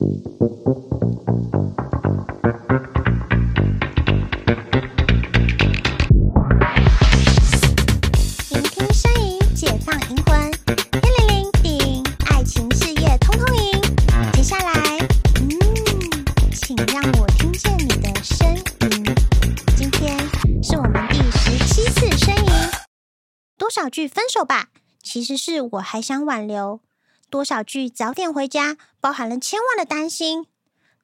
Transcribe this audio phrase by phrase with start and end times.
[0.00, 0.22] 聆
[8.62, 10.52] 听声音，解放灵魂，
[10.92, 13.82] 天灵灵顶，爱情事业通通赢。
[14.34, 14.72] 接下来，
[15.40, 15.50] 嗯，
[16.52, 19.04] 请让我听见你的声音。
[19.76, 20.16] 今天
[20.62, 22.52] 是我们第十七次声音。
[23.56, 24.68] 多少句分手吧，
[25.02, 26.82] 其实是我还想挽留。
[27.30, 30.46] 多少句早点回家，包含了千万的担心。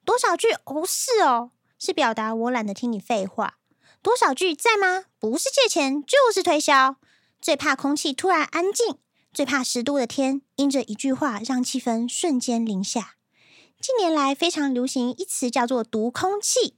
[0.03, 3.57] 多少句哦是哦，是表达我懒得听你废话。
[4.01, 5.05] 多少句在吗？
[5.19, 6.97] 不是借钱就是推销。
[7.41, 8.97] 最怕空气突然安静，
[9.31, 13.15] 最怕十度的天因着一句话让气氛瞬间零下。
[13.79, 16.77] 近年来非常流行一词叫做“毒空气”，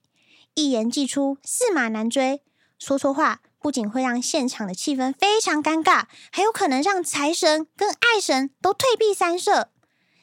[0.55, 2.41] 一言既出，驷马难追。
[2.77, 9.70] 说错话不仅会让现场的气氛非常尴尬，还有可能让财神跟爱神都退避三舍。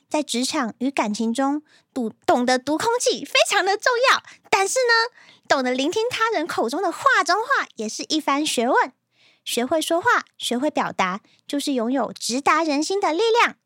[0.08, 4.22] 在职场与感情中，读懂得读空气非常的重要。
[4.48, 5.12] 但是呢，
[5.48, 8.92] 懂得聆听他人口中的话中话，也是一番学问。
[9.44, 13.56] 学会说话，学会表达，就是拥有直达人心的力量。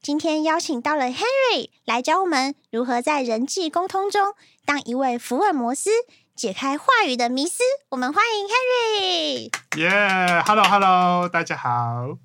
[0.00, 5.90] 今天邀请到了 Henry 来教我们如何在人际沟通中当一位福尔摩斯，
[6.38, 7.64] 解开话语的迷思。
[7.88, 9.80] 我们欢迎 Henry。
[9.80, 12.16] 耶、yeah，Hello Hello，大家好，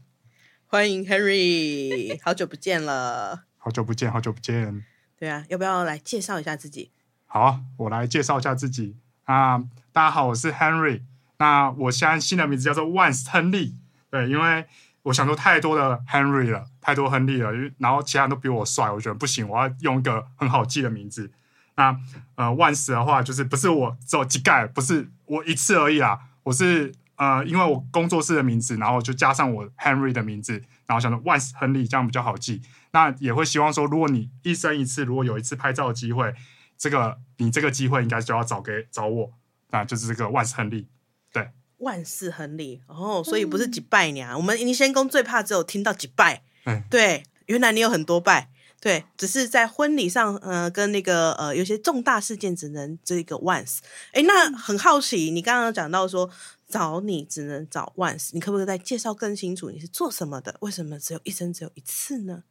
[0.67, 4.85] 欢迎 Henry，好久不见了，好久不见，好久不见。
[5.17, 6.91] 对啊，要不要来介绍一下自己？
[7.25, 9.57] 好啊，我来介绍一下自己啊。
[9.91, 11.01] 大家好，我是 Henry。
[11.39, 13.73] 那我现在新的名字叫做万斯亨利，
[14.11, 14.67] 对，因为
[15.01, 21.31] 我想说太多的 Henry 了，太多亨利了，然后其他人都比我帅，我觉得不行，我要用一个很好记的名字。
[21.75, 21.97] 那
[22.35, 30.53] 呃，万斯的话就是不是我只有几盖，不是我一次而已啦，我是呃，因为我工作室的名字，然后就加上我 Henry 的名字，
[30.85, 32.61] 然后想着万斯亨利这样比较好记。
[32.91, 36.33] 那也会希望说，如果你一生一次，如果有一次拍照的机会，
[36.77, 39.31] 这个你这个机会应该就要找给找我，
[39.71, 40.87] 那就是这个万斯亨利。
[41.31, 44.29] 对万斯亨利哦，所以不是几拜年。
[44.29, 48.49] 嗯、我们寅仙宫最怕只有听到几拜，嗯，对，原来你有很多拜，
[48.83, 53.77] 对，只是在婚礼上，呃，跟那个呃，有些重大事件只能这个 once。
[54.11, 56.29] 哎，那很好奇，你刚刚讲到说
[56.67, 60.57] 找你只能找 once，你可不可以再介绍更清楚你是做什么的？
[60.59, 62.43] 为什么只有一生只有一次呢？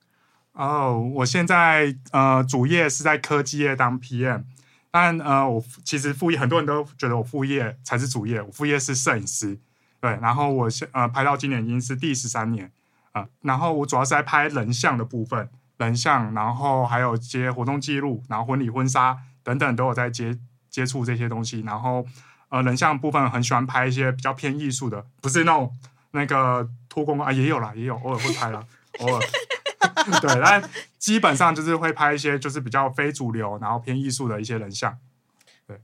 [0.52, 4.44] 哦，我现在呃主业是在科技业当 PM。
[4.90, 9.58] 但呃，我其实副业很多人都觉得我副业才是主业，我副业是摄影师，
[10.00, 10.18] 对。
[10.22, 12.72] 然后我现呃拍到今年已经是第十三年
[13.12, 13.28] 啊、呃。
[13.42, 15.48] 然后我主要是在拍人像的部分，
[15.82, 20.38] 人像，然后还有接活动记录，然后婚礼婚纱等等都有在接
[20.70, 21.60] 接触这些东西。
[21.60, 22.06] 然后
[22.48, 25.74] 呃，人像部分很喜欢拍一些比较偏艺术的，不是那种
[26.12, 28.64] 那个脱光啊，也有啦，也有偶尔会拍啦，
[28.98, 29.20] 偶尔。
[30.20, 30.62] 对，但
[30.98, 34.96] 基本上就是会拍一些就是比较非主流，然后偏艺术的一些人像。
[35.66, 35.80] 对，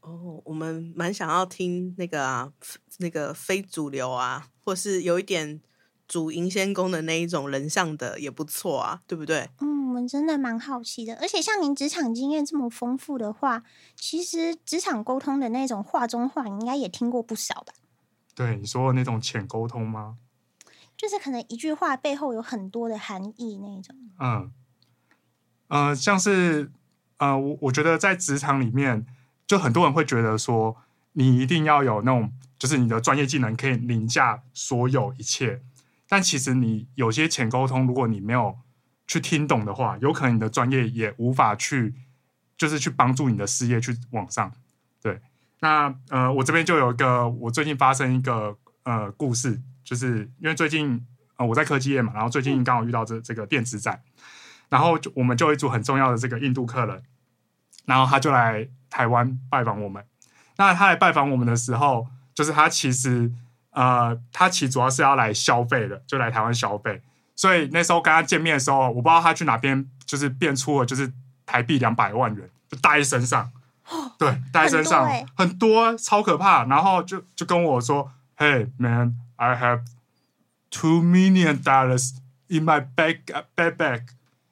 [0.00, 2.52] 哦，我们蛮想要听那个啊，
[2.98, 5.60] 那个非主流啊，或是有一点
[6.08, 9.48] 主银仙宫的那一种人像的也不错啊，对不对？
[9.60, 13.62] 嗯，我们真的蛮好奇的，而且像您职场经验这么丰富的话，
[13.96, 17.74] 其实职场沟通的那种话中话，你应该也听过不少吧？
[18.34, 20.18] 对，你说的那种浅沟通吗？
[20.96, 23.96] 就是可能一句话背后有很多的含义那种。
[24.18, 24.52] 嗯，
[25.68, 26.70] 呃，像是
[27.18, 29.04] 呃，我我觉得在职场里面，
[29.46, 30.76] 就很多人会觉得说，
[31.12, 35.62] 你一定要有那种，就是你的专业技能可以凌驾所有一切。
[36.08, 38.58] 但其实你有些浅沟通，如果你没有
[39.06, 41.94] 去听懂的话，有可能你的专业也无法去，
[42.56, 44.52] 就是去帮助你的事业去往上。
[45.02, 45.20] 对，
[45.60, 49.60] 那呃，我这边就有一个，我最近发生一个呃故事。
[49.86, 51.06] 就是因为最近
[51.36, 54.02] 呃我在科技业嘛，然后最近刚好遇到这这个电子展，
[54.68, 57.00] 然后就我们就有一组很重要的这个印度客人，
[57.84, 60.04] 然后他就来台湾拜访我们。
[60.56, 63.30] 那他来拜访我们的时候，就是他其实
[63.76, 67.00] 呃他其实主要是要来消费的，就来台湾消费。
[67.36, 71.12] 所以那时候跟他见面的时候，我不知道他去哪边就是变出了就是
[71.44, 73.52] 台币两百万元，就带在身上，
[74.18, 76.64] 对，带在身上很多，欸、很多超可怕。
[76.64, 79.82] 然后就就跟我说：“Hey man。” I have
[80.70, 82.14] two million dollars
[82.48, 83.18] in my bag
[83.54, 84.00] bag bag,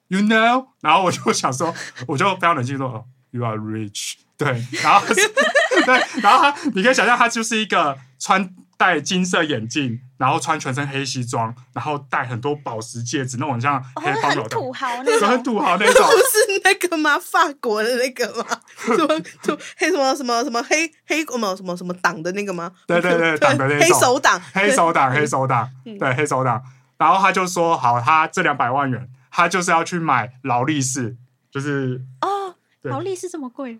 [0.09, 0.67] you know？
[0.81, 1.73] 然后我就想说，
[2.07, 4.13] 我就非常冷静说，哦，You are rich。
[4.37, 8.47] 对，然后 对，然后他，你可以想象，他就是一个穿
[8.77, 17.17] 戴金色眼镜，然后穿全身黑西装，然后戴很多宝石戒指，那种像黑帮老大，土豪那种，很土豪那种，不是那个吗？
[17.19, 18.45] 法国的那个吗？
[18.77, 22.71] 什么土黑什么什么什么黑黑什么什么什么党的那个吗？
[22.87, 25.69] 对对对，党的那种 黑手党，黑手党，黑手党，
[25.99, 26.61] 对黑手党。
[26.97, 31.17] 然后他就说，好，他这两百万元，他就是要去买劳力士。
[31.51, 33.79] 就是哦，对劳力士这么贵，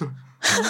[0.00, 0.08] 劳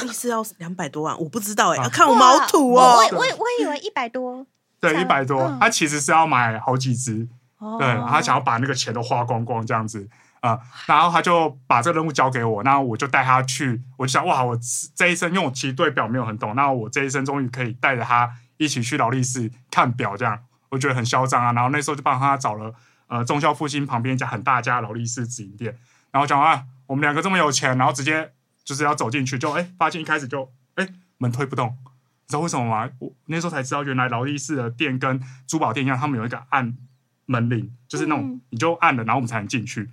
[0.03, 2.97] 力士要两百多万，我不知道哎、欸，啊要看我毛土哦。
[3.13, 4.47] 我我我以为一百多，
[4.81, 7.27] 对一百多，嗯他其实是要买好几只，
[7.59, 10.09] 哦对，他想要把那个钱都花光光这样子
[10.41, 14.59] 啊、呃，然后他就把这个任务交给我，然后我就带他去，我就想哇，我
[14.95, 20.39] 这一生因为我其实对表没有很懂，那我这一生终于可以带着他一起去劳力士看表，这样
[20.69, 21.53] 我觉得很嚣张啊。
[21.53, 22.73] 然后那时候就帮他找了
[23.09, 25.77] 呃中校复兴旁边一家很大家劳力士直营店，
[26.11, 28.31] 然后讲啊，我们两个这么有钱，然后直接
[28.67, 30.87] 就是要走进去，就哎发现一开始就哎
[31.17, 32.91] 门推不动，你知道为什么吗？
[32.99, 36.77] 我那时候才知道，原来劳力士的店跟珠宝店一样，他们有一个按
[37.25, 39.89] 门铃，就是那种、嗯你就按了，然后我们才能进去。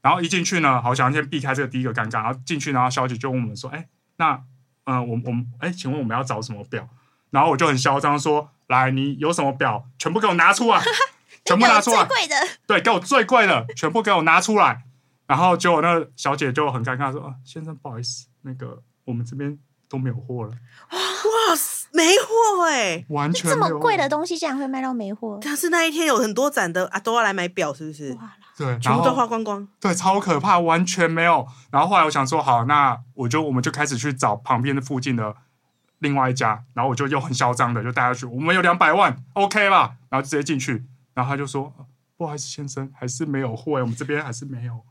[0.00, 4.34] 然后一进去呢，好想先避开这个第一个尴尬，然后进去，然后小姐就问我们说：“哎，那
[4.84, 6.88] 嗯、呃，我我们哎，请问我们要找什么表？”
[7.30, 10.80] 然后我就很嚣张说：“来，你有什么表，全部给我拿出来，
[11.44, 12.36] 全部拿出来，最贵的，
[12.66, 14.84] 对，给我最贵的，全部给我拿出来。”
[15.28, 19.56] 然后结果那个小姐就很尴尬说：“啊，先生，不好意思，那个我们这边
[19.88, 23.04] 都没有货了，哇塞，没货哎！
[23.10, 28.16] 完全这么贵的东西竟然会卖到没货，但是那一天有很多展的啊，都要来买表，是不是？
[28.56, 29.68] 对，全部都花光光。
[29.78, 31.46] 对，超可怕，完全没有。
[31.70, 35.36] 然后后来我想说，好，那我就我们就开始去找旁边的附近的
[35.98, 39.96] 另外一家，然后我就又很嚣张的就带他去，我们有两百万，OK 吧？
[40.08, 41.72] 然后直接进去，然后他就说，
[42.16, 44.82] 不好意思，先生，还是没有货，我们这边还是没有。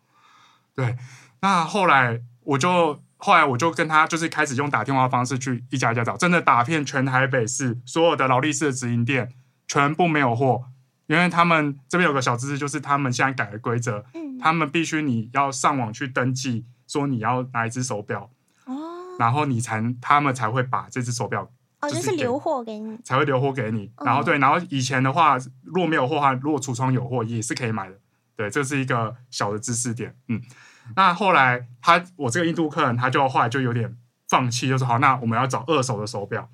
[0.78, 0.96] 对，
[1.42, 9.34] 那后来我就后来我就跟他就是开始用打电话的方式去一家一家找，真的打遍全台北市所有的劳力士的直营店，
[9.68, 10.66] 全部没有货。
[11.08, 18.30] 因为他们这边有个小知识，就是他们现在改了规则，嗯，他们必须你要上网去登记，说你要哪一只手表，
[18.66, 18.76] 哦
[19.18, 23.90] 然后你才他们才会把这只手表哦，就是留货给你，才会留货给你。
[23.96, 27.96] 嗯然后对，然后以前的话，如果没有货的话，如果橱窗有货也是可以买的。
[28.38, 30.16] 对，这是一个小的知识点。
[30.30, 30.42] 嗯，
[30.96, 33.98] 那后来他我这个印度客人他就后来就有点
[34.30, 36.50] 放弃，就说好，那我们要找二手的手表。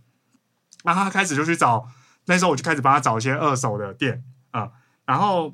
[0.85, 1.87] 那他开始就去找，
[2.25, 4.71] 那时候我就开始帮他找一些二手的店啊、嗯，
[5.05, 5.53] 然后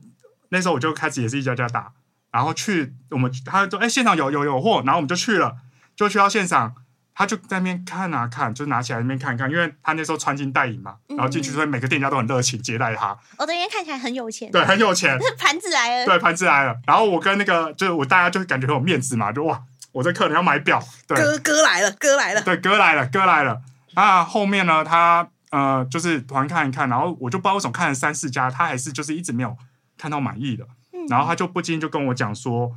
[0.50, 1.92] 那时候我就开始也是一家家打，
[2.32, 5.58] 然后去我们他说哎现场有有有货，然后我们就去了，
[5.96, 6.76] 就去到现场。
[7.20, 16.74] 他就在那边看啊看，就拿起来那边看一看，因为他那时候穿金戴银嘛，然后进去所以每个店家都很热情接待他，我这边看起来很有钱，对，很有钱， 盘子来了，对，盘子来了。
[16.88, 19.62] 然后我跟那个就是我大家就感觉很有面子嘛，就哇，
[19.92, 23.62] 我这客人要买表，对，哥哥来了，哥来了，对，哥来了，哥来了。
[23.96, 29.58] 那后面呢，他呃就是团看一看，然后我就不知道为什么看了三四家，他还是就是一直没有
[29.98, 31.06] 看到满意的，嗯。
[31.10, 32.72] 然后他就不禁就跟我讲说，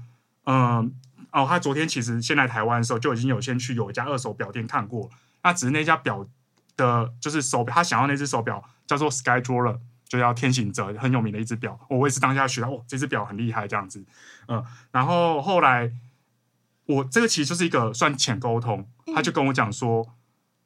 [0.46, 0.90] 嗯、呃。
[1.32, 5.10] 哦，他昨天其实先来台湾的时候就已经有先去有一家二手表店看过，
[5.42, 6.26] 那只是那家表
[6.76, 11.80] 的，就是手表，他想要那只手表叫做 Sky Jeweler，就叫天行者，很有名的一只表。
[11.88, 14.04] 我也是当下学到，哦，这只表很厉害这样子，
[14.48, 15.90] 嗯，然后后来
[16.84, 20.14] 我这个其实就是一个算浅沟通，他就跟我讲说，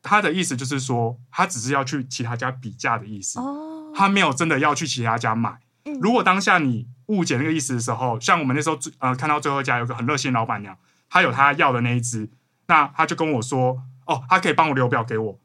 [0.03, 5.61] 他的意思就是说，他只是要去其他家比价的意思，哦，他没有真的要去其他家买。
[5.87, 10.77] 嗯如果当下你误解那个意思的时候，像我们那时候呃看到最后一家有个很热心的老板娘，
[11.09, 12.29] 她有她要的那一只，
[12.67, 15.39] 那她就跟我说，哦，她可以帮我留表给我，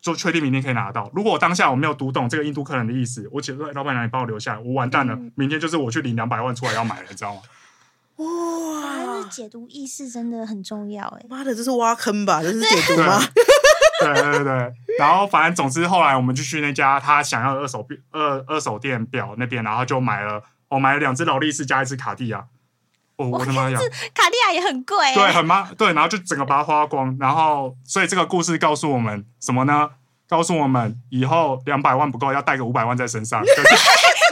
[0.00, 1.10] 就确定明天可以拿到。
[1.14, 7.42] 如果我当下我没有读懂这个印度客人的意思，我觉得老板娘你帮我留下来，我完蛋了，嗯明天就是我去领两百万出来要买了，你知道吗？
[8.16, 12.42] 哇，解读意识真的很重要哎，妈的，这是挖坑吧？
[12.42, 13.20] 这是解读吗？
[14.04, 22.44] 对对对对，然后反正总之后来我们就去那家他想要的二手表二二手店表那边，然后就买了，我、哦、买了两只劳力士加一只卡地亚，
[23.16, 23.78] 哦我的妈呀！
[24.14, 29.90] 卡地亚也很贵欸，对，很妈对，然后就整个把它花光，然后所以这个故事告诉我们什么呢？
[30.28, 33.44] 告诉我们以后两百万不够，要带个五百万在身上。
[33.44, 33.62] 就是、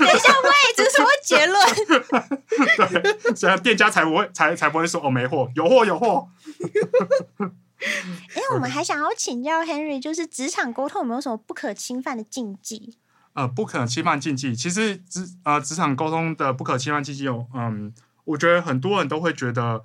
[0.01, 1.63] 等一下，喂，这是什么结论？
[3.03, 6.27] 对，所以店家才不会才才不会说哦没货，有货有货。
[7.81, 12.97] 哎，我们还想要请教 Henry，就是职场沟通有没有什么不可侵犯的禁忌？
[13.33, 17.93] 呃，不可侵犯禁忌，其实职呃职场沟通的不可侵犯禁忌有，嗯，
[18.25, 19.85] 我觉得很多人都会觉得，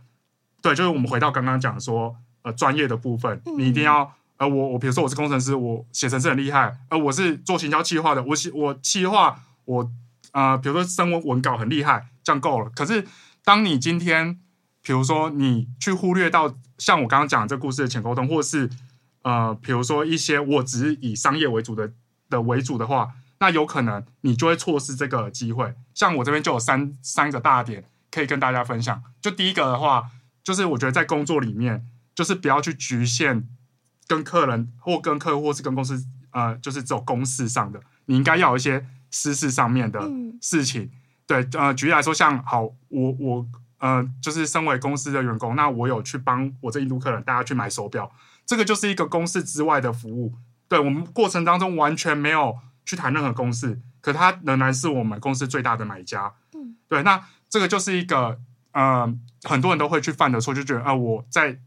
[0.61, 9.91] 对，就是我们回到刚刚讲说，呃，专业的部分，嗯你一定要，呃，我我比如说我是工程师，我写程式很厉害，呃，我是做行销企划的，我写我企划，我
[10.31, 12.69] 呃，比如说生文文稿很厉害，这样够了。
[12.75, 13.05] 可是
[13.43, 14.39] 当你今天，
[14.85, 18.69] 比如说你去忽略到像我刚刚讲的这故事的浅沟通，或是
[19.23, 21.91] 呃，比如说一些我只是以商业为主的
[22.29, 23.15] 的为主的话。
[23.37, 25.75] 那有可能你就会错失这个机会。
[25.93, 29.03] 像我这边就有三三个大点可以跟大家分享。
[29.19, 30.09] 就第一个的话，
[30.41, 33.45] 就是我觉得在工作里面，就是不要去局限
[34.07, 36.01] 跟客人或跟客户或是跟公司，
[36.31, 40.09] 呃，就是这种公事上的，你应该要有一些私事上面的
[40.41, 40.83] 事情。
[40.83, 40.91] 嗯、
[41.27, 43.45] 对，呃，举例来说，像好，我我
[43.77, 48.11] 呃，就是身为公司的员工，那我有去帮我这印度客人大家去买手表，
[48.45, 50.33] 这个就是一个公事之外的服务。
[50.67, 56.33] 对，我们过程当中完全没有去谈任何公事，可他仍然是我们公司最大的买家。
[56.53, 58.39] 嗯，对，那这个就是一个
[58.71, 59.13] 呃，
[59.43, 61.59] 很多人都会去犯的错，就觉得啊、呃，我在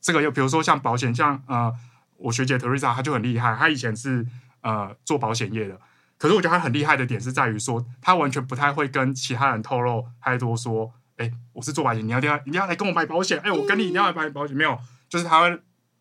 [0.00, 1.72] 这个又比如说像保险，像呃，
[2.18, 4.26] 我学姐 Teresa 她就很厉害，她以前是
[4.60, 5.80] 呃做保险业的。
[6.16, 14.78] 可是我觉得他很厉害的点是在于说，他完全不太会跟其他人透露太多说，哎，我是做保险，你要一定要你要来跟我买保险，哎，我跟你一定要来买保险，没有，
[15.08, 15.60] 就是他会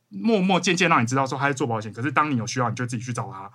[0.10, 3.51] 默默渐渐让你知道说他是做保险，可是当你有需要，你就自己去找他。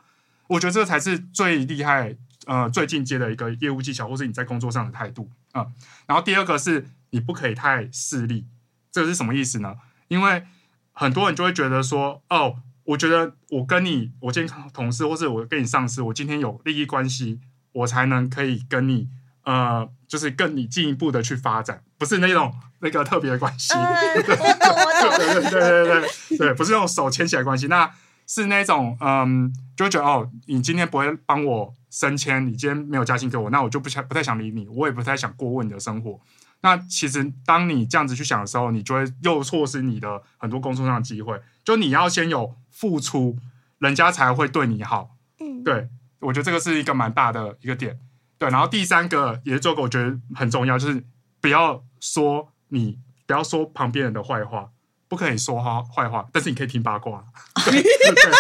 [0.46, 5.72] 我觉得这才是最厉害，呃，最进阶的一个业务技巧，或是你在工作上的态度啊、嗯。
[6.06, 8.46] 然后第二个是你不可以太势利，
[8.90, 9.76] 这个是什么意思呢？
[10.08, 10.44] 因为
[10.92, 12.60] 很多人就会觉得说，哦。
[12.88, 17.38] 我觉得我跟你，我今天同事，或是我跟你上司，我今天有利益关系，
[17.72, 19.10] 我才能可以跟你，
[19.42, 23.74] 呃，就是更你进一步的去发展，不是那种那个特别的关系。
[23.74, 24.36] 我懂，
[24.74, 25.16] 我懂。
[25.18, 26.00] 对对对对
[26.30, 27.88] 对对，不是那种手牵起来关系，那
[28.26, 36.18] 是那种，嗯，就觉得哦，你今天不会帮我升迁，你今天没有加薪给我，那我就不想不太想理你，我也不太想过问你的生活。
[36.60, 41.40] 那其实当你这样子去想的时候，你就会又错失你的很多工作上的机会。
[41.64, 43.36] 就你要先有付出，
[43.78, 45.10] 人家才会对你好。
[45.38, 45.88] 嗯，对，
[46.18, 47.98] 我觉得这个是一个蛮大的一个点。
[48.38, 51.04] 对，然后第三个也是做个我觉得很重要，就是
[51.40, 54.71] 不要说你不要说旁边人的坏话，
[55.09, 57.25] 不可以说他坏话，但是你可以听八卦。
[57.66, 57.83] 对，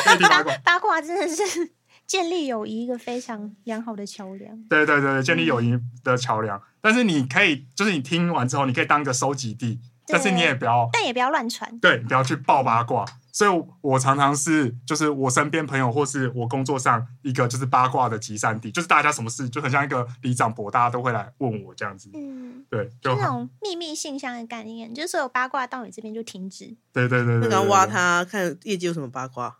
[0.04, 0.56] 可以听八卦。
[0.58, 1.72] 八卦真的是
[2.06, 4.56] 建立友谊一个非常良好的桥梁。
[4.68, 6.62] 对对对，建立友谊的桥梁。
[6.80, 13.04] 但是你可以，就是你听完之后，你可以当一个收集地，但是你也不要，但也不要乱传，对，不要去爆八卦。
[13.30, 22.10] 所以，我常常是，就是我身边朋友或是我工作上一个就是八卦的集散地，就是大家什么事就很像一个里长伯，大家都会来问我这样子。
[22.14, 26.74] 嗯，对，就那种秘密信箱的概念，就是所有八卦到你这边就停止。
[26.92, 29.58] 对对对对，然后挖他看业绩有什么八卦。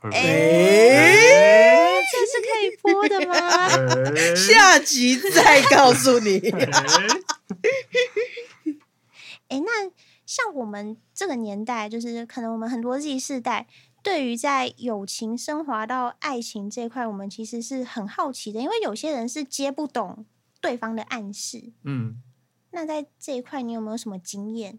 [0.00, 0.12] 哎，
[2.12, 3.34] 这是可以播的吗？
[4.36, 6.38] 下集再告诉你。
[9.48, 9.90] 哎，那
[10.24, 13.66] 像我们这个年代，就是可能我们很多 Z 世代，
[14.02, 20.26] 对于在友情升华到爱情这一块，我们其实是很好奇的，因为有些人是接不懂
[20.60, 21.72] 对方的暗示。
[21.84, 22.22] 嗯，
[22.70, 24.78] 那在这一块，你有没有什么经验？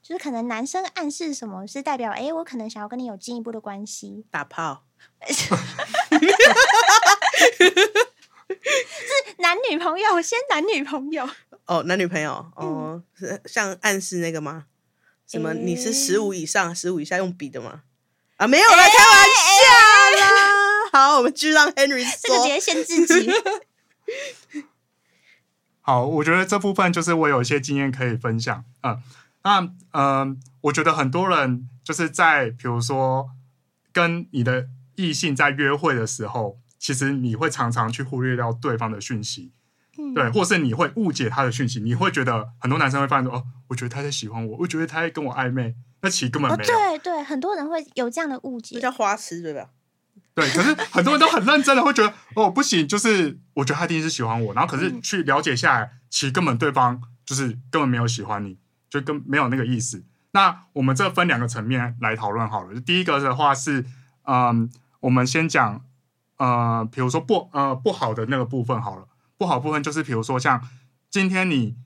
[0.00, 4.84] 就是可能男生暗示什么是代表，哎，我可能想要跟你有进一步的关系，打炮，
[5.28, 5.54] 是
[9.38, 11.28] 男女朋友，先男女朋友
[11.68, 14.64] 哦，男女朋友哦，是像暗示那个吗？
[15.26, 15.52] 什么？
[15.52, 17.82] 你是十五以上，十五以下用笔的吗？
[18.38, 20.26] 啊，没有啦，开玩笑啦。
[20.90, 23.30] 好，我们就让 Henry 说，这个直接限制级。
[25.82, 29.02] 好，我觉得这部分就是我有一些经验可以分享，嗯。
[29.44, 33.30] 那嗯、呃，我觉得很多人就是在比如说
[33.92, 39.52] 跟你的异性在约会的时候，其实你会常常去忽略掉对方的讯息，
[39.98, 46.74] 嗯、对，或是你会误解他的讯息，你会觉得很多男生会发现说，哦，我觉得他在喜欢我，我觉得他在跟我暧昧，那其实根本没有。
[46.74, 49.68] 哦、对对，很多人会有这样的误解，这叫花痴，对吧？
[50.34, 58.56] 对，可是很多人都很认真的会觉得，哦，不行，就是我觉得他一定是喜欢我，然后可是去了解下来，其实根本对方就是根本没有喜欢你。
[58.90, 60.02] 就跟没有那个意思。
[60.30, 62.80] 那我们这分两个层面来讨论好了。
[62.80, 63.84] 第一个的话是，
[64.22, 65.84] 嗯，我们先讲，
[66.38, 69.06] 呃，比如说不呃不好的那个部分好了。
[69.38, 70.68] 不好部分就是，比如说像
[71.08, 71.76] 今天你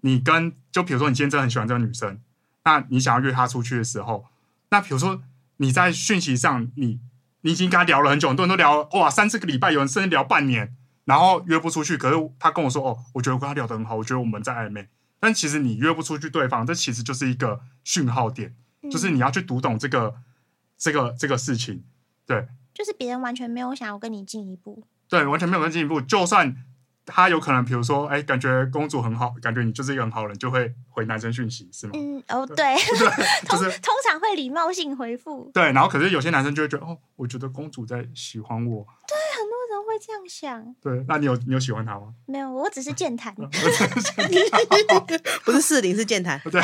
[0.00, 2.18] 你跟就比如说你今天真的很喜欢这个女生，
[2.64, 4.24] 那你想要约她出去的时候，
[4.70, 5.22] 那比如说
[5.58, 6.98] 你在讯息上，你
[7.42, 11.96] 你已经跟她聊了很久，很多人都聊哇三四个礼拜，有人甚至聊半年，然后约不出去。
[11.96, 14.88] 可是她跟我说，哦，我觉得我跟她聊得很好，我觉得我们在暧昧。
[15.20, 20.16] 但其实你约不出去对方，这其实就是一个讯号点，嗯、就是你要去读懂这个
[20.76, 21.82] 这个这个事情，
[22.26, 26.54] 对，就是别人完全没有想要跟你进一步，对，完全没有跟进一步，就算
[27.06, 31.92] 他有可能，比如说，哎，感觉公主很好，感觉你就是一个很好人，就会回男生讯息，是吗？
[31.94, 32.76] 嗯，哦，对，对，
[33.48, 39.74] 就是通，通常会礼貌性回复，对，然后可是有些男生就会觉得，哦，我觉得公主在喜欢我，对，很多人。
[39.86, 42.06] 会这样想，对，那你有你有喜欢他吗？
[42.24, 43.34] 没有，我只是健谈，
[45.44, 46.40] 不是四零，是健谈。
[46.50, 46.60] 对，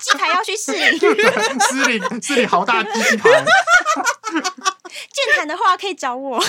[0.00, 3.28] 鸡排要去士林，士林士林好大鸡鸡排。
[5.12, 6.42] 健谈的话可以找我。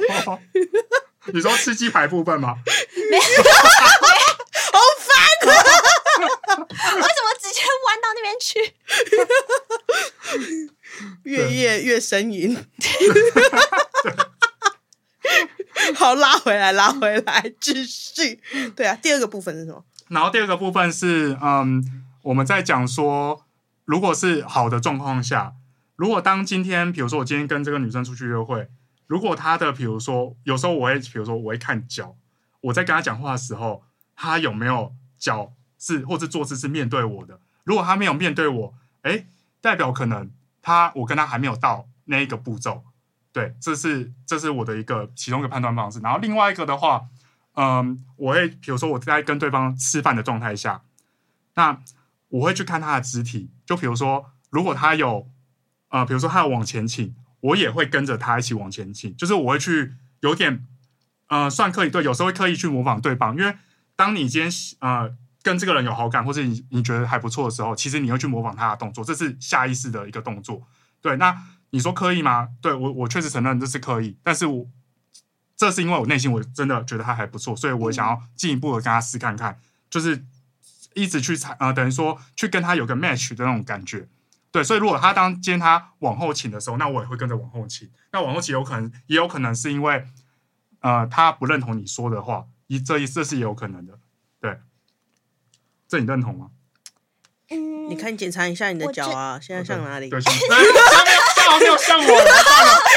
[1.32, 2.56] 你说吃鸡排部分吗？
[3.10, 3.22] 没有，
[4.72, 5.08] 好烦
[5.48, 5.56] 啊！
[6.58, 8.74] 为什么直接弯到那边去？
[11.24, 12.56] 越夜越呻吟，
[15.94, 18.40] 好，拉回来，拉回来，继续。
[18.76, 19.84] 对啊，第二个部分是什么？
[20.08, 21.82] 然后第二个部分是，嗯，
[22.22, 23.44] 我们在讲说，
[23.84, 25.54] 如果是好的状况下，
[25.96, 28.68] 如果当今天，比如说我今天跟这个女生出去约会，
[29.12, 32.16] 如果他的，比如说有时候我会，比如说我会看脚，
[32.62, 33.84] 我在跟他讲话的时候，
[34.16, 37.38] 他有没有脚是或者坐姿是面对我的？
[37.64, 39.26] 如果他没有面对我，诶，
[39.60, 40.30] 代表可能
[40.62, 42.84] 他我跟他还没有到那一个步骤。
[43.34, 46.00] 对，这是这是我的一个其中一个判断方式。
[46.00, 47.06] 然后另外一个的话。
[47.54, 50.80] 嗯，我会比如说我在跟对方吃饭的状态下，
[51.52, 51.78] 那
[52.28, 53.50] 我会去看他的肢体。
[53.66, 55.28] 就比如说，如果他有
[55.90, 59.16] 呃，比如说他要往前倾，我也会跟着他一起往前进。
[59.16, 60.66] 就是我会去有点
[61.28, 63.36] 呃，算刻意对，有时候会刻意去模仿对方。
[63.36, 63.54] 因为
[63.94, 70.66] 当你今天呃跟这个人有好感，或者你你觉得还不错的时候，其实你会去模仿他的动作，这是下意识的一个动作。
[71.00, 71.36] 对，那
[71.70, 72.48] 你说刻意吗？
[72.60, 74.66] 对，我我确实承认这是刻意，但是我。
[75.54, 79.56] 这是因为我内心我真的觉得他还不错，所以我想要进一步的跟他试看看，
[79.88, 80.24] 就是
[80.94, 84.08] 一直去踩，呃，等于说去跟他有个 match 的那种感觉。
[84.52, 87.90] 对，所以如果他当今天他往后倾的时候，那我也会跟着往后倾。
[88.12, 90.06] 那往后倾有可能，也有可能是因为，
[90.80, 93.98] 呃，他不认同你说的话，一这一这是也有可能的。
[94.40, 94.58] 对，
[95.88, 96.50] 这你认同吗？
[97.48, 100.10] 嗯，你看，检查一下你的脚啊，现在像哪里？
[100.10, 100.72] 对，像没有
[101.34, 102.18] 像没有像我，我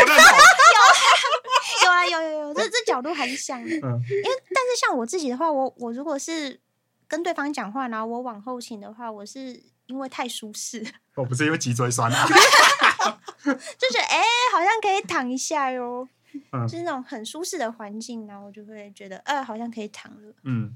[0.05, 0.37] 认同。
[1.83, 6.59] 有啊，有有有，这这角度还是像的，因为但是像我自己的话，我我如果是
[7.07, 16.07] 跟对方讲话，然后我往后倾的话，我是因为太舒适，我不是因为脊椎酸啊， 就是哎、欸，好像可以躺一下哟，
[16.51, 20.33] 嗯、就是那种很舒适的环境，然后我就会觉得，呃，好像可以躺了。
[20.43, 20.75] 嗯，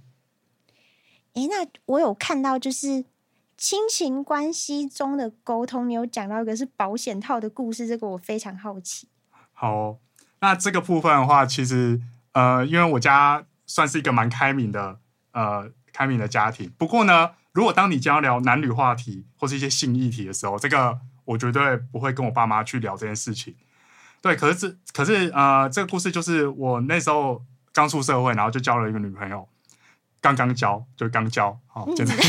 [1.33, 3.05] 哎、欸，那我有看到就是
[3.57, 9.07] 亲情关系中的沟通，你有讲到一个是保险套的故事，这个我非常好奇。
[9.53, 9.99] 好、哦。
[10.41, 11.99] 那这个部分的话，其实
[12.31, 14.97] 呃，因为我家算是一个蛮开明的
[15.33, 16.71] 呃开明的家庭。
[16.77, 23.53] 不过呢，如果当你将要聊男女话题或是一些性议题的时候，这个我绝对不会跟我爸妈去聊这件事情。
[24.21, 27.43] 对，可是这可是呃，这个故事就是我那时候
[27.73, 29.45] 刚出社会，然后就交了一个女朋友，
[30.21, 32.13] 刚刚交就刚交，好，真的。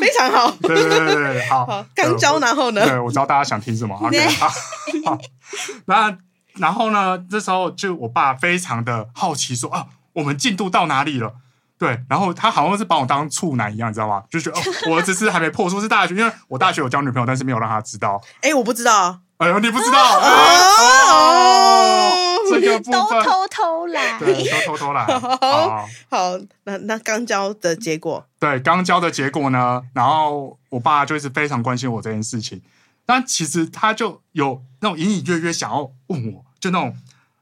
[0.00, 1.86] 非常好， 对对对对，好。
[1.94, 2.84] 刚交，然后呢？
[2.84, 3.94] 对，我知道大家想听什么。
[3.96, 4.48] OK，好，
[5.04, 5.16] 好。
[5.84, 6.18] 那
[6.54, 7.24] 然后呢？
[7.30, 11.36] 这时候就我爸非常的好奇，说啊，我们进度到哪里了？
[11.80, 14.22] 对，然后他好像是把我当处男一样，你知道吗？
[14.28, 18.20] 就觉得哦，我只是还没破处，是大学，因为我大学有交女朋友，但是没有让他知道。
[18.42, 19.20] 哎，我不知道。
[19.38, 22.36] 哎呦，你不知道哦？
[22.50, 24.34] 这个部分都偷偷来，对，
[24.66, 25.06] 都偷偷来。
[25.40, 29.80] 好，好，那那刚交的结果，对，刚交的结果呢？
[29.94, 32.60] 然后我爸就一直非常关心我这件事情，
[33.06, 36.94] 但其实他就有那种隐隐约约想要问我，就那种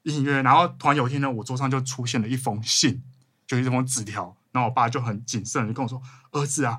[0.04, 0.42] 隐隐约约。
[0.42, 3.02] 然后突然有一天呢，我桌上就出现了一封信，
[3.48, 4.36] 就一封纸条。
[4.52, 6.78] 然后我爸就很谨慎的跟我说：“儿子啊。”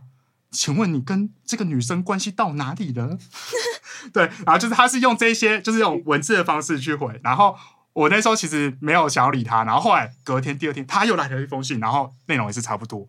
[0.52, 3.20] 请问你跟这个女生关系到哪里了？
[4.12, 7.56] 对，然后就是他是用这些就是用文字的方式去回，然后
[7.94, 13.08] 我那时候其实没有想要理他，然后后来隔天第二天他又来了一封信，然后内容也是差不多。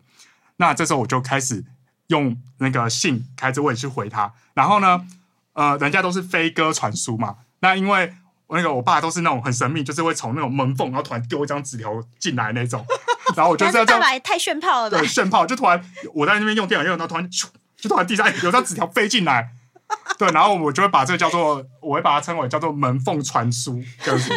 [0.57, 1.65] 那这时候我就开始
[2.07, 5.03] 用那个信开着我也去回他，然后呢，
[5.53, 8.13] 呃，人家都是飞鸽传书嘛，那因为
[8.49, 12.85] 那个我爸都是那种很神秘，就是会从那种门缝，然后突然丢一张纸条进来那种。
[13.35, 14.97] 然后我就这样，爸爸也太炫炮了吧！
[14.97, 19.51] 对，炫炮就突然我在那边用电脑用，然后突然就突然地上有张纸条飞进来，
[20.17, 24.29] 对，然后我就会把这个叫做，我会把它称为叫做门缝传输，这样子。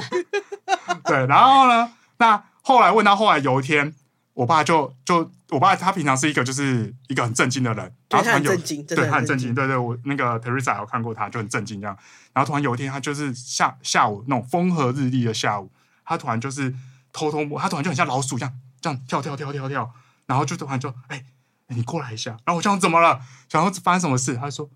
[1.04, 3.94] 对，然后呢，那后来问到后来有一天，
[4.32, 11.96] 我爸就就我爸他平常是一个就是一个很震惊的人，然后突然有对他很震惊，对对，我那个 Teresa 有看过他就很震惊这样，
[12.32, 15.70] 然后突然有一天他就是下下午那种风和日丽的下午，
[16.04, 16.74] 他突然就是
[17.12, 18.50] 偷偷摸，他突然就很像老鼠一样。
[18.84, 19.90] 这样跳跳跳跳跳，
[20.26, 21.24] 然后就突然就哎、欸，
[21.68, 22.32] 你过来一下。
[22.44, 23.18] 然后我想怎么了？
[23.48, 24.36] 想要发生什么事？
[24.36, 24.68] 他说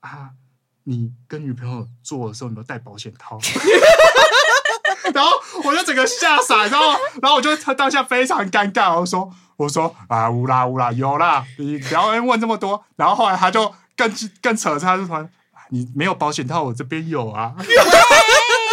[0.00, 0.30] 啊，
[0.84, 3.38] 你跟女朋友做的时候有没有戴保险套？
[5.12, 5.30] 然后
[5.62, 8.98] 我就整个吓傻，然后然后我就当下非常尴尬。
[8.98, 12.82] 我说我说啊，乌啦乌啦，有啦，你不要问这么多。
[12.96, 15.28] 然后后来他就更更扯，他就说
[15.68, 17.54] 你没有保险套，我这边有啊。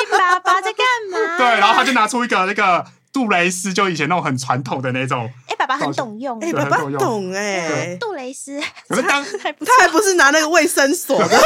[0.10, 1.36] 爸爸在干嘛？
[1.38, 2.88] 对，然后他就拿出一个那个。
[3.13, 9.38] 杜蕾斯就以前那种很传统的那种，哎，爸爸很懂用，哎，爸爸懂哎，杜蕾斯，可是当他
[9.80, 11.39] 还不是拿那个卫生所的，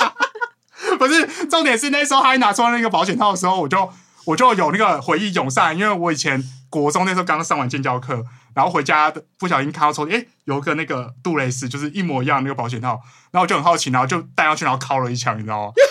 [0.98, 3.88] 不是重点是那时候他一拿出那个保险套的时候，我就
[4.24, 15.72] 我就有那个回忆涌上，因为我以前国中那时候刚上完建教课，然后回家不小心看到抽屉，哎，有个那个杜蕾斯，就是一模一样那个保险套，然后我就很好奇，然后就带上去，然后敲了一枪，你知道吗？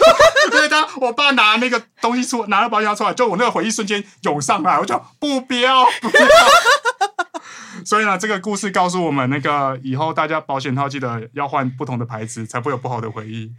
[1.01, 6.21] 我爸拿那个东西出，拿了保险套出来，就我那个回忆瞬间涌上来，我就不标，不标。
[7.85, 13.51] 所以呢，这个故事告诉我们，那个以后大家保险套记得要换不同的牌子，才不会有不好的回忆。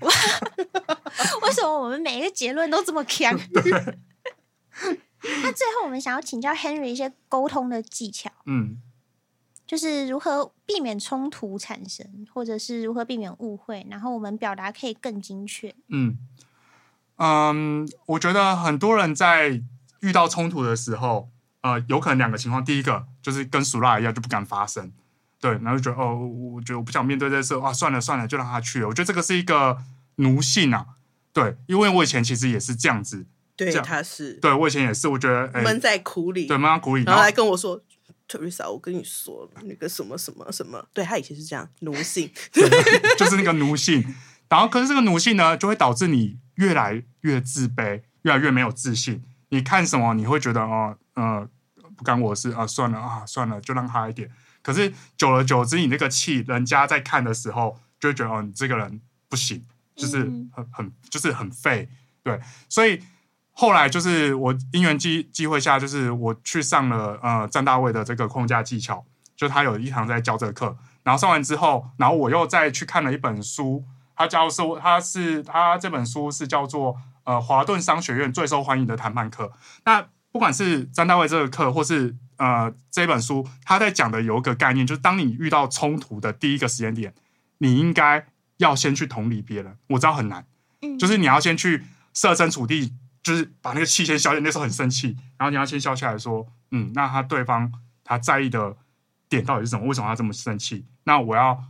[1.42, 3.36] 为什么我们每一个结论都这么强？
[3.52, 3.72] 对。
[5.42, 8.30] 那最后，我们想要请教 Henry 一些沟通的技巧。
[8.46, 8.78] 嗯，
[9.66, 15.74] 就是如何避免冲突产生，或者是如何避免误会，然后我们表达可以更精确。
[15.88, 16.16] 嗯
[17.16, 19.60] 嗯，我觉得很多人在
[20.00, 21.30] 遇到冲突的时候，
[21.62, 22.64] 呃，有可能两个情况。
[22.64, 24.92] 第一个就是跟苏拉一样，就不敢发声，
[25.40, 28.88] 对，然后就觉得哦，我觉得我不想面对这事，啊，算了算了，就让他去了。
[28.88, 29.78] 我觉得这个是一个
[30.16, 30.86] 奴性啊，
[31.32, 33.26] 对，因为我以前其实也是这样子。
[33.56, 37.80] 对，他是对我以前也是，我觉得闷在苦里，对，闷在苦里，然后来跟我说
[38.28, 42.28] ，Teresa，我跟你说那个什么什么什么，对他以前是这样奴性，
[43.16, 44.04] 就是那个奴性，
[44.48, 49.22] 然后可是这个奴性呢，就会导致你越来越自卑，越来越没有自信。
[49.48, 51.48] 你看什么，你会觉得哦，呃，
[51.96, 54.30] 不干我的事啊，算了啊，算了，就让他一点。
[54.62, 59.64] 可是久而久之，你那个气，人家在看的时候，就会觉得哦，你这个人不行，
[59.94, 61.88] 就是很很就是很废，
[62.22, 63.02] 对，所以。
[63.56, 73.84] 后来就是我因缘机机会下，就是我去上了呃詹大卫的这个框架技巧，就他有一堂在教这个课，然后上完之后，然后我又再去看了一本书，
[74.16, 79.52] 他教授他是他这本书是叫做呃华顿商学院最受欢迎的谈判课。
[79.84, 87.14] 那不管是詹大卫这个课，或是呃这本书，他在讲的有一个概念，就是当你遇到冲突的第一个时间点，
[87.58, 88.26] 你应该
[88.58, 89.76] 要先去同理别人。
[89.88, 90.44] 我知道很难，
[90.98, 92.92] 就是你要先去设身处地。
[93.24, 97.72] 就是把那个气先消下，那时候很生气，然后你要先消下来说，嗯，那他对方
[98.04, 98.76] 他在意的
[99.30, 99.86] 点到底是什么？
[99.86, 100.84] 为什么他这么生气？
[101.04, 101.64] 那我要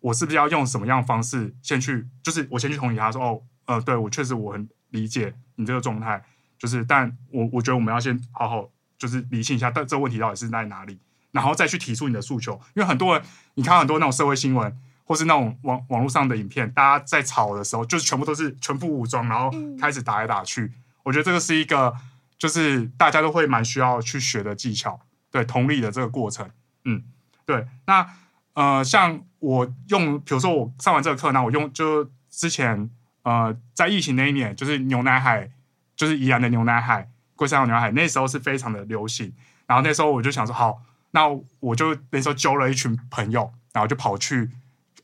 [0.00, 2.06] 我是不是要用什么样的方式先去？
[2.22, 6.22] 就是我先去同理他说，哦，呃，对我确实我很理解你这个状态，
[6.58, 10.98] 就是，但我我觉得我们要先好好就是理清一下，但这个问题到底是在哪里，
[11.32, 12.52] 然后再去提出你的诉求。
[12.74, 14.76] 因为很多人，你看很多那种社会新闻。
[15.10, 20.70] 或是那种网网络上的影片，大家在吵的时候，就是全部都是全副武装，然后开始打来打去。
[21.02, 21.92] 我觉得这个是一个，
[22.38, 26.48] 就是大家都会蛮需要去学的技巧，对，同理的这个过程，
[26.84, 27.02] 嗯，
[27.44, 27.66] 对。
[27.86, 28.08] 那
[28.54, 32.88] 呃，像我用，比如说我上完这个课，那我用就之前
[33.24, 35.50] 呃，在疫情那一年，就是牛奶海，
[35.96, 39.34] 就是宜兰的牛奶海，龟山岛牛奶海，那时候是非常的流行。
[39.66, 41.22] 然后那时候我就想说，好，那
[41.58, 44.48] 我就那时候揪了一群朋友，然后就跑去。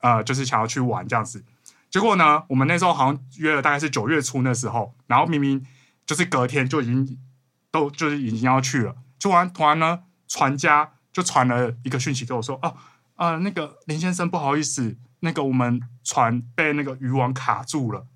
[0.00, 1.42] 呃，就是想要去玩这样子，
[1.90, 5.66] 结果呢，我们那时候好像约了大概是九月初那时候，然后明明
[6.04, 7.18] 就是隔天就已经
[7.72, 12.76] 都就是已经要去了，突然突然呢，船家就传了一个讯息给我说，哦，
[13.16, 18.06] 呃，那个林先生不好意思，那个我们船被那个渔网卡住了，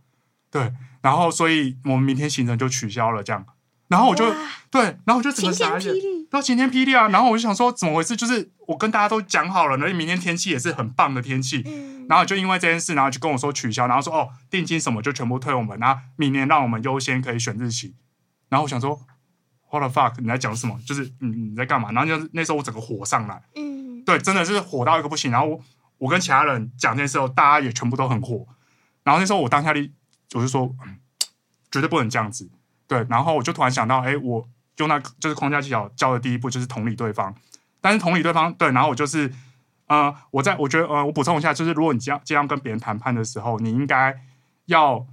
[0.51, 3.45] 对，然后所以我们明天行程就取消了这样。
[3.89, 4.25] 然后我就
[4.71, 5.93] 对，然后我就整个傻眼，
[6.31, 7.09] 然后晴天霹雳啊！
[7.09, 8.15] 然后我就想说怎么回事？
[8.15, 17.97] 就是我跟大家都讲好了，而且明天天气也是很棒的天气，嗯、然后就因为这件事，然后就跟我说取消，然后说哦，定金什么就全部退我们，然后明年让我们优先可以选日期。
[18.49, 18.97] 然后我想说
[19.73, 20.15] ，what the fuck？
[20.21, 20.79] 你在讲什么？
[20.87, 21.91] 就是你你在干嘛？
[21.91, 23.70] 然后就那时候我整个火上来，嗯，
[24.11, 25.31] 对，真的是火到一个不行。
[25.31, 25.61] 然后我
[25.99, 28.45] 我跟其他人讲这件事后，大家也全部都很火。
[29.05, 29.93] 然后那时候我当下里
[30.35, 30.99] 我就说，嗯，
[31.71, 32.51] 绝对不能这样子。
[32.89, 37.33] 对，然后我就突然想到，哎，我用那就是框架技巧教的第一步就是同理对方，
[37.81, 39.33] 但是同理对方，对，然后我就是，
[39.87, 44.21] 呃，我在我觉得，呃，我补充一下，就是如果你这样这样跟别人谈判的时候，你应该
[44.67, 45.07] 要，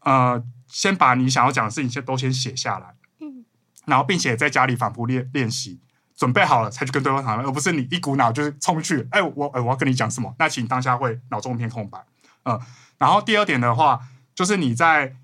[0.00, 3.44] 呃，先把你想要讲的事情先都先写下来，嗯，
[3.86, 5.80] 然后并且在家里反复练练习，
[6.16, 10.34] 准备好了才去跟对方谈，而不是你一股脑就是冲去，哎，我，哎，我要跟你讲什么？
[10.38, 11.98] 那请当下会脑中一片空白，
[12.44, 12.60] 嗯，
[12.98, 14.00] 然后第二点的话，
[14.34, 15.14] 就是你在。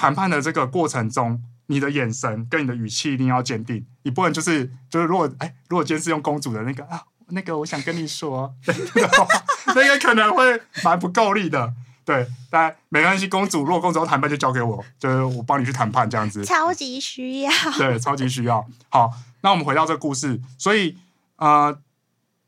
[0.00, 8.54] 谈判的这个过程中，你的眼神跟你的语气一定要坚定，你不能就是就是如果哎，如果今天是用公主的那个啊，那个我想跟你说，
[9.74, 11.74] 那个可能会蛮不够力的，
[12.04, 18.64] 对，但没关系，公主如果公主要谈判就交给我，就是我帮你去谈判这样子，超级需要，对，超级需要。
[18.88, 20.96] 好，那我们回到这个故事，所以
[21.36, 21.78] 呃，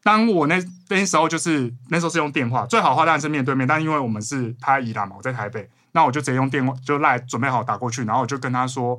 [0.02, 5.68] 当我那那时候就是那时候是用电话，最好的话当然是面对面，但因为我们是他宜兰嘛，我在台北。
[5.92, 8.96] 那我就直接用电话就赖准备好打过去，然后我就跟他说，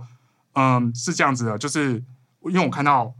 [0.56, 2.04] 嗯，是这样子的，就是
[2.44, 3.14] 因为我看到，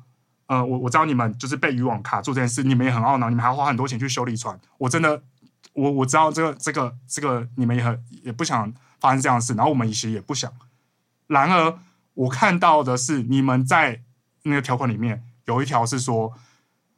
[0.48, 5.24] 呃，我我知道你们就是被渔网卡住这件事，你们也很懊恼，你们还要花很多钱去修理船，我真的，
[5.72, 10.52] 我我知道这个这个这个你们也很也不想发生这样的事，然后我们其实也不想。
[11.28, 11.74] 然而
[12.14, 14.02] 我看到的是，你们在
[14.44, 16.34] 那个条款里面有一条是说，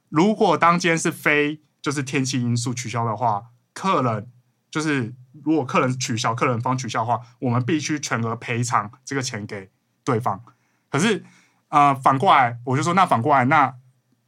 [0.09, 4.29] 如果当间是非就是天气因素取消的话，客人。
[4.71, 9.69] 就是如果客人取消，客人方取消的话，我们必须全额赔偿这个钱给
[10.03, 10.43] 对方。
[10.89, 11.23] 可是，
[11.67, 13.75] 呃，反过来我就说，那反过来，那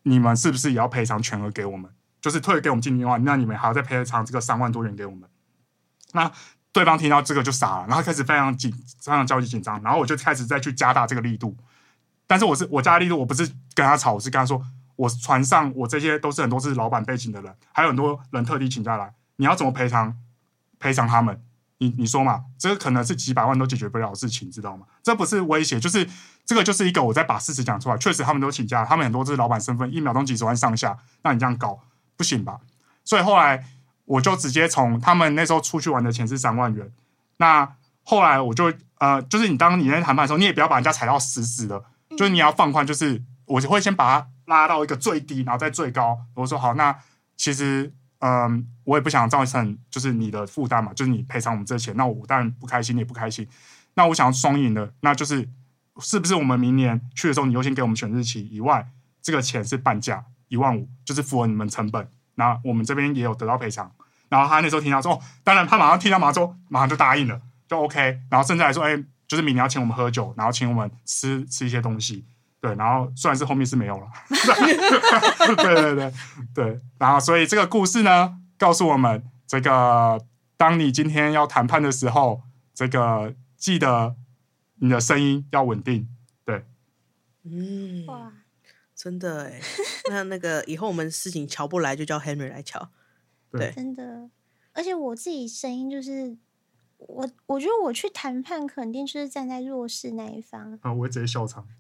[0.04, 1.90] 你们是不是也要赔偿全额给我们？
[2.22, 5.28] 就是退给我们经理的话，那你们还要再赔偿这个三万多元给我们？
[6.14, 6.32] 那
[6.72, 11.58] 对方听到这个就傻了，然后开始非常紧，非常焦急紧张，然后我就开始再去加大这个力度。
[12.28, 14.62] 但是我是我加力度，我不是跟他吵，我是跟他说，
[14.96, 20.18] 我船上我这些都是很多是老板背景的人，还有很多人特地请假来，你要怎么赔偿？
[20.78, 21.42] 赔偿他们，
[21.78, 22.44] 你你说嘛？
[22.60, 24.86] 这个可能是几百万都解决不了的事情，知道吗？
[25.02, 26.08] 这不是威胁，就是
[26.46, 27.98] 这个就是一个我在把事实讲出来。
[27.98, 31.80] 确实他们都请假，他们很多是老板身份，一秒钟几十万上下，那你这样搞
[32.18, 32.60] 不行吧？
[33.04, 33.66] 所以后来
[34.04, 36.92] 我就直接从他们那时候出去玩的钱是三万元，
[37.38, 41.84] 那后来我就呃，就是你当你在谈判的时候，你也不要把人家踩到死死的，
[42.18, 46.20] 就是你要放宽，就是我会先把它拉到一个最低，然后再最高。
[46.36, 46.98] 我说好，那
[47.36, 47.94] 其实。
[48.20, 53.48] 嗯，我也不想造成就是你的负担嘛，就是你赔偿我们这钱，那我当然不开心，你也不开心。
[53.94, 55.48] 那我想要双赢的，那就是
[56.00, 58.88] 是不是我们明年去的时候，你优先给我们选日期以外，
[59.22, 62.10] 这个钱是半价一万五，就是符合你们成本。
[62.36, 63.92] 那我们这边也有得到赔偿。
[64.30, 68.22] 然后他那时候听到说，哦，当然他马上听到马上说，马上就答应了，就 OK。
[68.32, 72.26] 然后甚至还说，哎，就是明年要请我们喝酒，然后请我们吃吃一些东西。
[72.62, 74.08] 对，然后虽然是后面是没有了，
[75.58, 76.14] 对对对
[76.52, 80.20] 对，然后所以这个故事呢，告诉我们，这个
[80.58, 82.42] 当你今天要谈判的时候，
[82.74, 84.16] 这个记得
[84.80, 86.08] 你的声音要稳定，
[86.44, 86.66] 对，
[87.44, 88.34] 嗯，哇，
[88.96, 89.62] 真的哎，
[90.10, 92.90] 那那个以后我们事情乔不来，就叫 Henry 来乔，
[93.52, 94.28] 对，真的，
[94.74, 96.36] 而且我自己声音就是。
[97.08, 100.92] 我我觉得我去谈判肯定就是站在弱势那一方啊！
[100.92, 101.66] 我会直接笑场。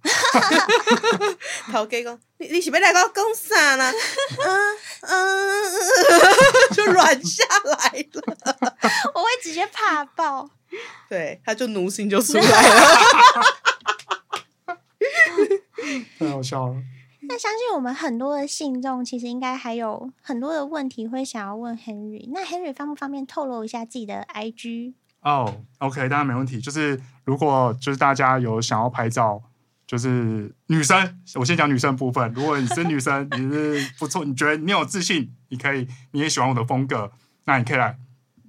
[1.72, 3.92] 头家讲，你你是要来跟我讲啥呢？
[4.46, 5.72] 嗯嗯，
[6.74, 8.22] 就软下来了。
[9.14, 10.50] 我会直接怕爆。
[11.10, 12.50] 对，他就奴性就出来了。
[16.20, 16.76] 太好笑了。
[17.28, 22.30] 那相信我们很多的信众其实应该还有很多的问题会想要问 Henry。
[22.32, 24.94] 那 Henry 方不方便透露一下自己的 IG？
[25.26, 26.62] 哦、，OK，当然没问题。
[26.62, 29.42] 就是如果就是大家有想要拍照，
[29.88, 32.32] 就是女生，我先讲女生部分。
[32.34, 37.12] 如果你是女生，你是不错，你觉得你有自信，你可以，你也喜欢我的风格，
[37.46, 37.98] 那你可以来，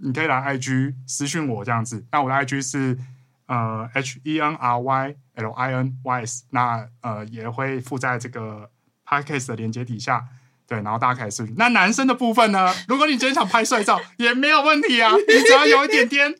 [0.02, 2.04] 你可以来 IG 私讯我这样子。
[2.12, 2.98] 那我的 IG 是
[3.46, 8.68] 呃 H E N R Y L I N Y S，那呃也会附在这个
[9.08, 10.26] Podcast 的连接底下。
[10.68, 11.54] 对，然后大家可以私讯。
[11.56, 12.74] 那男生的部分呢？
[12.86, 16.34] 如果你今天想拍帅照，也没有问题啊，你只要有一点点。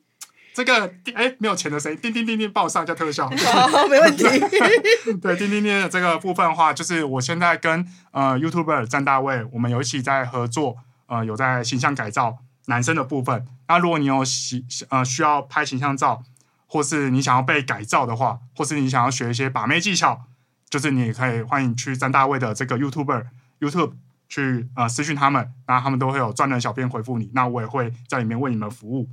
[0.57, 1.95] 这个哎，没有钱的谁？
[1.97, 3.29] 叮叮叮叮，帮我上一下特效。
[3.29, 4.25] 好，没问题。
[5.21, 12.39] 对，叮叮叮的这个部分的话，就是我现在跟呃 YouTuber 詹大卫，我们有一起在合作，呃，有在形象改造
[12.69, 13.45] 男生的部分。
[13.69, 16.23] 那如果你有喜呃需要拍形象照，
[16.67, 20.23] 或是你想要被改造的话，或是你想要学一些把妹技巧，
[20.71, 23.27] 就是你可以欢迎去詹大卫的这个 YouTuber
[23.61, 23.93] YouTube
[24.27, 29.11] 去呃私讯他们，那他们都会有专人小编回复你，那我也会在里面为你们服务。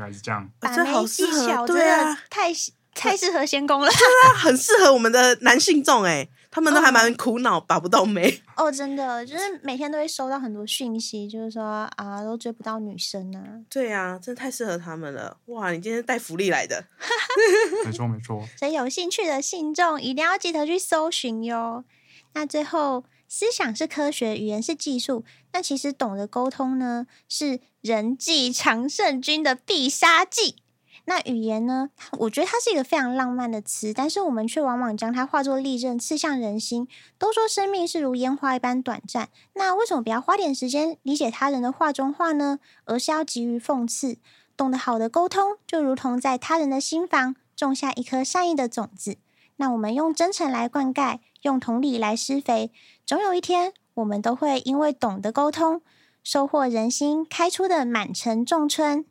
[0.00, 2.50] 大概是这样，把妹技巧对啊太
[2.94, 16.84] 太适合仙宫了，对啊，很适合我们的男性众哎，他们都还蛮苦恼，把不到眉哦，真的就是每天都会收到很多讯息，就是说啊，都追不到女生啊，对啊，真的太适合他们了，哇，你今天带福利来的，
[17.84, 21.84] 没错没错，所以有兴趣的信众一定要记得去搜寻哟。
[22.32, 23.04] 那最后。
[23.32, 25.24] 思想是科学，语言是技术。
[25.52, 30.56] 那其实懂得沟通呢，是人际常胜军的必杀技。
[31.06, 36.86] 那语言呢，我觉得它是一个非常浪漫的词，但是我们却往往将它化作利刃，刺向人心。
[37.18, 42.60] 都说生命是如烟花一般短暂，那为什么不要花点时间理解他人的话中话呢？
[42.84, 44.18] 而是要急于讽刺。
[44.56, 49.16] 懂得好的沟通，就如同在他人的心房种下一颗善意的种子。
[49.56, 51.20] 那我们用真诚来灌溉。
[51.42, 52.70] 用同理来施肥，
[53.06, 55.80] 总有一天，我们都会因为懂得沟通，
[56.22, 59.06] 收获人心开出的满城仲春。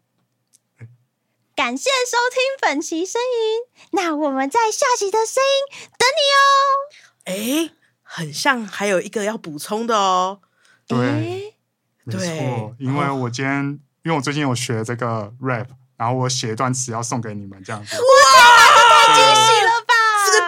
[1.55, 3.59] 感谢收听本期声音，
[3.91, 7.67] 那我们在下期的声音等你哦。
[7.69, 10.39] 哎，很像还有一个要补充的哦。
[10.87, 11.57] 对，
[12.05, 15.67] 没错，因为我今天因为我最近有学这个 rap，
[15.97, 17.97] 然后我写一段词要送给你们，这样子。
[17.97, 18.03] 哇，
[19.07, 19.93] 太惊喜了吧！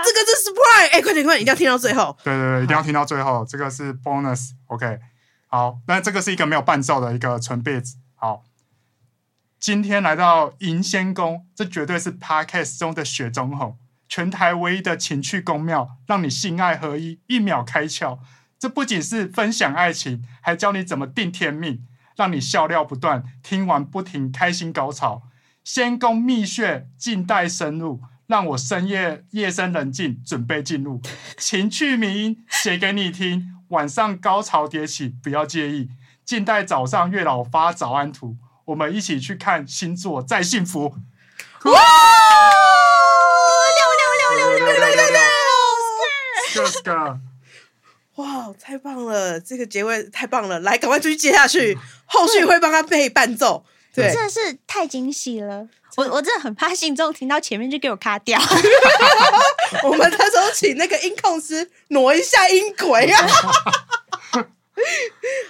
[0.05, 2.15] 这个是 surprise，哎，快点快点，一定要听到最后。
[2.23, 3.45] 对对对，一定要听到最后。
[3.49, 4.99] 这个是 bonus，OK。
[5.53, 7.97] 好，那这个是一个没有伴奏的一个纯贝子。
[8.15, 8.45] 好，
[9.59, 18.19] 今天来到银仙宫，这绝对是 podcast 中的雪中红，全台唯一的情趣宫庙，让你性爱合一，一秒开窍。
[18.57, 21.85] 这不仅是分享爱情，还教你怎么定天命。
[22.15, 25.23] 让你笑料不断，听完不停开心高潮。
[25.65, 28.01] 仙宫秘穴，静待深入，
[28.31, 31.01] 让我深夜夜深人静，准备进入
[31.37, 33.43] 情趣迷音写给你听。
[33.67, 35.89] 晚上高潮迭起，不要介意。
[36.23, 40.95] 静待早上月老发早安图，我们一起去看星座再幸福。
[41.65, 41.73] 哇！
[43.75, 45.19] 六六六六六六六六！
[46.53, 47.19] 这个
[48.15, 49.41] 哇，太棒了！
[49.41, 53.65] 这个结尾太棒了，来，赶快继续接下去，后续会帮他配伴奏。
[53.93, 55.67] 对，真的是太惊喜了！
[55.97, 58.39] 我我真的很怕，信众听到前面就给我卡掉。
[59.83, 63.27] 我们到时候请那个音控师挪一下音轨啊。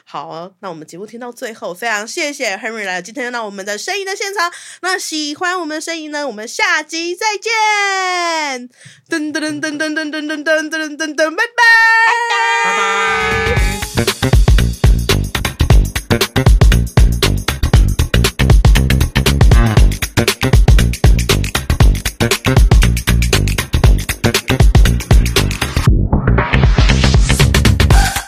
[0.04, 4.52] 好，那我们节目听到最后，非常谢谢 Henry 来今天到我们的声音的现场。
[4.82, 8.70] 那喜欢我们的声音呢，我们下集再见。
[9.10, 11.54] 噔噔噔噔噔噔噔噔噔噔噔，拜拜
[12.66, 12.76] 拜
[16.36, 16.51] 拜。